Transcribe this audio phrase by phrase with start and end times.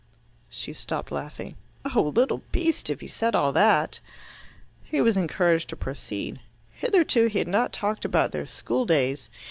[0.49, 1.57] She stopped laughing.
[1.95, 3.99] "Oh, little beast, if he said all that!"
[4.83, 6.39] He was encouraged to proceed.
[6.73, 9.29] Hitherto he had not talked about their school days.